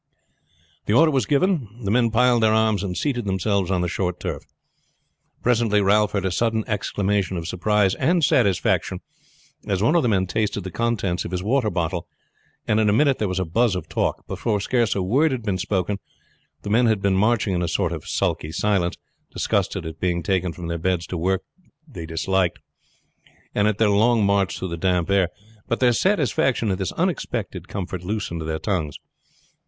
The 0.87 0.93
order 0.93 1.11
was 1.11 1.27
given, 1.27 1.67
the 1.83 1.91
men 1.91 2.09
piled 2.09 2.41
their 2.41 2.55
arms 2.55 2.81
and 2.81 2.97
seated 2.97 3.25
themselves 3.25 3.69
on 3.69 3.81
the 3.81 3.87
short 3.87 4.19
turf. 4.19 4.41
Presently 5.43 5.79
Ralph 5.79 6.13
heard 6.13 6.25
a 6.25 6.31
sudden 6.31 6.63
exclamation 6.65 7.37
of 7.37 7.47
surprise 7.47 7.93
and 7.93 8.23
satisfaction 8.23 9.01
as 9.67 9.83
one 9.83 9.93
of 9.93 10.01
the 10.01 10.09
men 10.09 10.25
tasted 10.25 10.61
the 10.63 10.71
contents 10.71 11.23
of 11.23 11.29
his 11.29 11.43
water 11.43 11.69
bottle, 11.69 12.07
and 12.67 12.79
in 12.79 12.89
a 12.89 12.93
minute 12.93 13.19
there 13.19 13.27
was 13.27 13.39
a 13.39 13.45
buzz 13.45 13.75
of 13.75 13.87
talk. 13.89 14.25
Before 14.25 14.59
scarce 14.59 14.95
a 14.95 15.03
word 15.03 15.31
had 15.31 15.43
been 15.43 15.59
spoken; 15.59 15.99
the 16.63 16.71
men 16.71 16.87
had 16.87 16.99
been 17.03 17.15
marching 17.15 17.53
in 17.53 17.61
a 17.61 17.67
sort 17.67 17.91
of 17.91 18.07
sulky 18.07 18.51
silence, 18.51 18.97
disgusted 19.31 19.85
at 19.85 19.99
being 19.99 20.23
taken 20.23 20.51
from 20.51 20.65
their 20.65 20.79
beds 20.79 21.05
for 21.05 21.17
work 21.17 21.43
they 21.87 22.07
disliked, 22.07 22.57
and 23.53 23.67
at 23.67 23.77
their 23.77 23.91
long 23.91 24.25
march 24.25 24.57
through 24.57 24.69
the 24.69 24.77
damp 24.77 25.09
night 25.09 25.15
air; 25.15 25.29
but 25.67 25.79
their 25.79 25.93
satisfaction 25.93 26.71
at 26.71 26.79
this 26.79 26.91
unexpected 26.93 27.67
comfort 27.67 28.01
loosened 28.03 28.41
their 28.41 28.57
tongues. 28.57 28.95